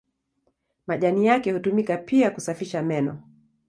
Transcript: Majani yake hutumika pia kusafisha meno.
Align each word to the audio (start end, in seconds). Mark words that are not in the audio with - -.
Majani 0.87 1.25
yake 1.25 1.51
hutumika 1.51 1.97
pia 1.97 2.31
kusafisha 2.31 2.81
meno. 2.81 3.23